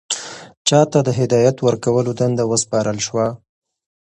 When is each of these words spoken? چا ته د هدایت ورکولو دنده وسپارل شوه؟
چا 0.67 0.79
ته 0.91 0.99
د 1.07 1.09
هدایت 1.19 1.57
ورکولو 1.61 2.11
دنده 2.19 2.43
وسپارل 2.47 2.97
شوه؟ 3.05 3.27